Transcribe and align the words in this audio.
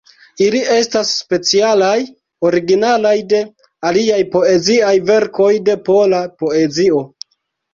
Ili 0.43 0.59
estas 0.75 1.11
specialaj, 1.17 1.97
originalaj 2.49 3.13
de 3.35 3.43
aliaj 3.91 4.19
poeziaj 4.37 4.95
verkoj 5.11 5.51
de 5.69 5.77
pola 5.91 6.27
poezio. 6.43 7.05